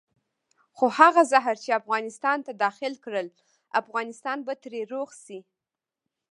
[0.75, 3.27] خو هغه زهر چې افغانستان ته داخل کړل
[3.81, 5.39] افغانستان به ترې روغ شي.